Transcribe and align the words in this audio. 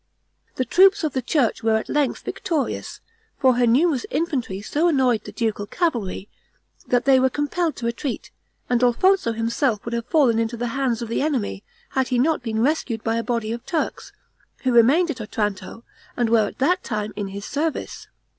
The 0.55 0.65
troops 0.65 1.03
of 1.03 1.13
the 1.13 1.21
church 1.21 1.61
were 1.61 1.75
at 1.77 1.87
length 1.87 2.23
victorious, 2.23 3.01
for 3.37 3.53
her 3.57 3.67
numerous 3.67 4.03
infantry 4.09 4.59
so 4.59 4.87
annoyed 4.87 5.25
the 5.25 5.31
ducal 5.31 5.67
cavalry, 5.67 6.27
that 6.87 7.05
they 7.05 7.19
were 7.19 7.29
compelled 7.29 7.75
to 7.75 7.85
retreat, 7.85 8.31
and 8.67 8.81
Alfonso 8.81 9.31
himself 9.33 9.85
would 9.85 9.93
have 9.93 10.07
fallen 10.07 10.39
into 10.39 10.57
the 10.57 10.69
hands 10.69 11.03
of 11.03 11.07
the 11.09 11.21
enemy, 11.21 11.63
had 11.89 12.07
he 12.07 12.17
not 12.17 12.41
been 12.41 12.63
rescued 12.63 13.03
by 13.03 13.17
a 13.17 13.23
body 13.23 13.51
of 13.51 13.63
Turks, 13.63 14.11
who 14.63 14.71
remained 14.73 15.11
at 15.11 15.21
Otranto, 15.21 15.83
and 16.17 16.31
were 16.31 16.47
at 16.47 16.57
that 16.57 16.83
time 16.83 17.13
in 17.15 17.27
his 17.27 17.45
service. 17.45 18.07